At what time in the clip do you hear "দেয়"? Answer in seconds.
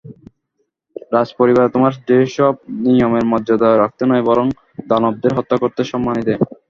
6.27-6.39